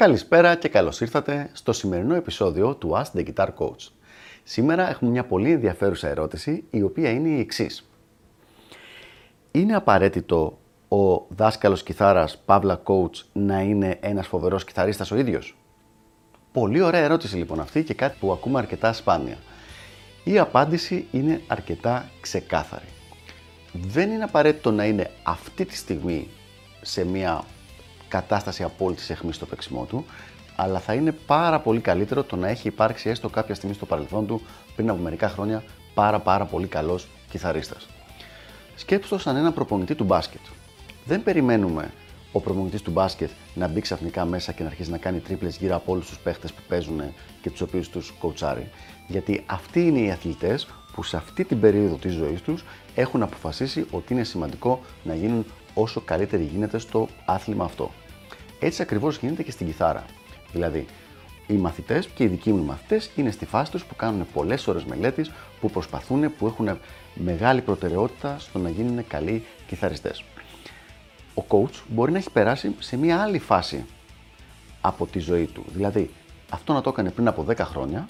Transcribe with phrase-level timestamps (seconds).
[0.00, 3.88] Καλησπέρα και καλώς ήρθατε στο σημερινό επεισόδιο του Ask the Guitar Coach.
[4.42, 7.90] Σήμερα έχουμε μια πολύ ενδιαφέρουσα ερώτηση, η οποία είναι η εξής.
[9.50, 10.58] Είναι απαραίτητο
[10.88, 15.56] ο δάσκαλος κιθάρας Παύλα Coach να είναι ένας φοβερός κιθαρίστας ο ίδιος;
[16.52, 19.36] Πολύ ωραία ερώτηση λοιπόν αυτή και κάτι που ακούμε αρκετά σπάνια.
[20.24, 22.88] Η απάντηση είναι αρκετά ξεκάθαρη.
[23.72, 26.28] Δεν είναι απαραίτητο να είναι αυτή τη στιγμή
[26.82, 27.44] σε μια
[28.10, 30.04] κατάσταση απόλυτη αιχμή στο παίξιμό του,
[30.56, 34.26] αλλά θα είναι πάρα πολύ καλύτερο το να έχει υπάρξει έστω κάποια στιγμή στο παρελθόν
[34.26, 34.42] του,
[34.76, 35.62] πριν από μερικά χρόνια,
[35.94, 37.88] πάρα πάρα πολύ καλός κιθαρίστας.
[38.74, 40.40] Σκέψτε το σαν ένα προπονητή του μπάσκετ.
[41.04, 41.90] Δεν περιμένουμε
[42.32, 45.76] ο προπονητής του μπάσκετ να μπει ξαφνικά μέσα και να αρχίσει να κάνει τρίπλες γύρω
[45.76, 47.02] από όλους τους παίχτες που παίζουν
[47.42, 48.70] και τους οποίους τους κοουτσάρει.
[49.06, 52.64] Γιατί αυτοί είναι οι αθλητές που σε αυτή την περίοδο της ζωής τους
[52.94, 57.90] έχουν αποφασίσει ότι είναι σημαντικό να γίνουν όσο καλύτεροι γίνεται στο άθλημα αυτό.
[58.60, 60.04] Έτσι ακριβώς γίνεται και στην κιθάρα.
[60.52, 60.86] Δηλαδή,
[61.46, 64.84] οι μαθητές και οι δικοί μου μαθητές είναι στη φάση τους που κάνουν πολλές ώρες
[64.84, 65.30] μελέτης,
[65.60, 66.78] που προσπαθούν, που έχουν
[67.14, 70.24] μεγάλη προτεραιότητα στο να γίνουν καλοί κιθαριστές.
[71.34, 73.84] Ο coach μπορεί να έχει περάσει σε μια άλλη φάση
[74.80, 75.64] από τη ζωή του.
[75.72, 76.10] Δηλαδή,
[76.50, 78.06] αυτό να το έκανε πριν από 10 χρόνια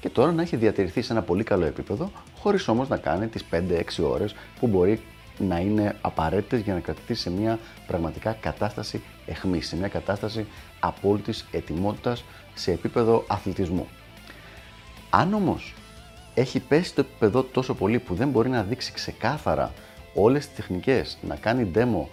[0.00, 3.44] και τώρα να έχει διατηρηθεί σε ένα πολύ καλό επίπεδο, χωρίς όμως να κάνει τις
[3.50, 5.02] 5-6 ώρες που μπορεί
[5.38, 10.46] να είναι απαραίτητες για να κρατηθεί σε μια πραγματικά κατάσταση εχμής, σε μια κατάσταση
[10.80, 13.86] απόλυτης ετοιμότητας σε επίπεδο αθλητισμού.
[15.10, 15.74] Αν όμως
[16.34, 19.72] έχει πέσει το επίπεδο τόσο πολύ που δεν μπορεί να δείξει ξεκάθαρα
[20.14, 22.06] όλες τις τεχνικές, να κάνει demo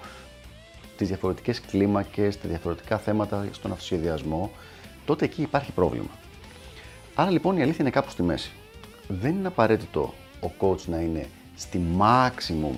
[0.98, 4.52] τις διαφορετικές κλίμακες, τα διαφορετικά θέματα στον αυτοσχεδιασμό,
[5.06, 6.10] τότε εκεί υπάρχει πρόβλημα.
[7.16, 8.52] Άρα λοιπόν η αλήθεια είναι κάπου στη μέση.
[9.08, 12.76] Δεν είναι απαραίτητο ο coach να είναι στη maximum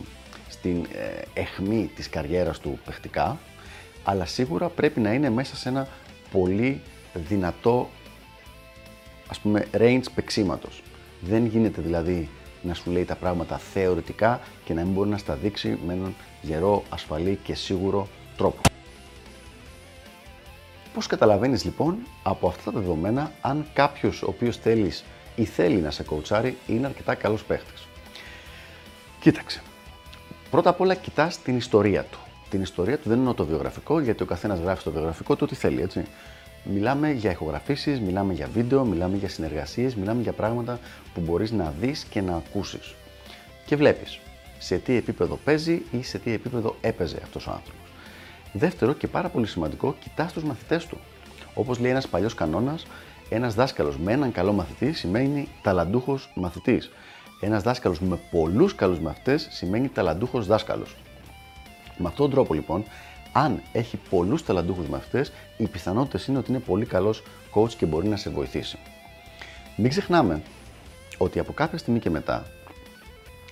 [0.50, 3.38] στην ε, εχμή της καριέρας του παιχτικά,
[4.04, 5.88] αλλά σίγουρα πρέπει να είναι μέσα σε ένα
[6.32, 6.82] πολύ
[7.14, 7.90] δυνατό
[9.28, 10.84] ας πούμε range παίξήματος.
[11.22, 12.30] Δεν γίνεται δηλαδή
[12.62, 16.16] να σου λέει τα πράγματα θεωρητικά και να μην μπορεί να στα δείξει με έναν
[16.42, 18.08] γερό, ασφαλή και σίγουρο
[18.38, 18.62] τρόπο.
[20.94, 25.04] Πώς καταλαβαίνεις λοιπόν από αυτά τα δεδομένα αν κάποιος ο οποίος θέλεις
[25.36, 27.88] ή θέλει να σε κοουτσάρει είναι αρκετά καλός παίχτης;
[29.20, 29.62] Κοίταξε,
[30.52, 32.20] Πρώτα απ' όλα κοιτάς την ιστορία του.
[32.50, 35.56] Την ιστορία του δεν είναι το βιογραφικό, γιατί ο καθένας γράφει στο βιογραφικό του ό,τι
[35.56, 36.06] θέλει, έτσι.
[36.64, 40.80] Μιλάμε για ηχογραφήσεις, μιλάμε για βίντεο, μιλάμε για συνεργασίες, μιλάμε για πράγματα
[41.14, 42.96] που μπορείς να δεις και να ακούσεις.
[43.66, 44.20] Και βλέπεις
[44.60, 47.92] σε τι επίπεδο παίζει ή σε τι επίπεδο έπαιζε αυτός ο άνθρωπος.
[48.54, 50.98] Δεύτερο και πάρα πολύ σημαντικό, κοιτάς τους μαθητές του.
[51.54, 52.86] Όπως λέει ένας παλιός κανόνας,
[53.30, 56.92] ένας δάσκαλος με έναν καλό μαθητή σημαίνει ταλαντούχος μαθητής.
[57.40, 60.96] Ένας δάσκαλος με πολλούς καλούς μαθητές σημαίνει ταλαντούχος δάσκαλος.
[61.98, 62.84] Με αυτόν τον τρόπο λοιπόν,
[63.32, 68.08] αν έχει πολλούς ταλαντούχους μαθητές, οι πιθανότητες είναι ότι είναι πολύ καλός coach και μπορεί
[68.08, 68.78] να σε βοηθήσει.
[69.76, 70.42] Μην ξεχνάμε
[71.18, 72.46] ότι από κάποια στιγμή και μετά,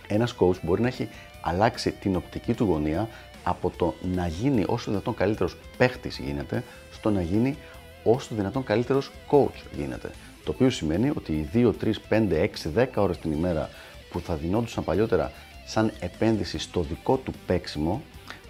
[0.08, 1.10] ένας coach μπορεί να έχει
[1.42, 3.10] αλλάξει την οπτική του γωνία
[3.44, 7.58] από το να γίνει όσο δυνατόν καλύτερος παίχτης γίνεται, στο να γίνει
[8.04, 10.12] όσο δυνατόν καλύτερος coach γίνεται.
[10.46, 13.70] Το οποίο σημαίνει ότι οι 2, 3, 5, 6, 10 ώρες την ημέρα
[14.10, 15.32] που θα δινόντουσαν παλιότερα
[15.66, 18.02] σαν επένδυση στο δικό του παίξιμο,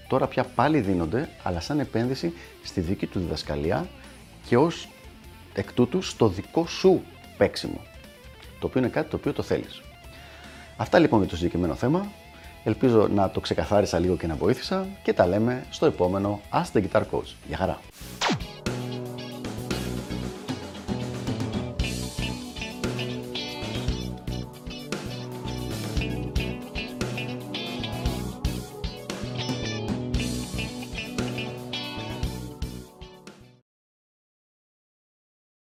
[0.07, 2.33] τώρα πια πάλι δίνονται, αλλά σαν επένδυση
[2.63, 3.87] στη δική του διδασκαλία
[4.47, 4.87] και ως
[5.53, 7.01] εκ τούτου στο δικό σου
[7.37, 7.81] παίξιμο.
[8.59, 9.81] Το οποίο είναι κάτι το οποίο το θέλεις.
[10.77, 12.11] Αυτά λοιπόν για το συγκεκριμένο θέμα.
[12.63, 16.83] Ελπίζω να το ξεκαθάρισα λίγο και να βοήθησα και τα λέμε στο επόμενο Ask the
[16.83, 17.33] Guitar Coach.
[17.47, 17.79] Γεια χαρά!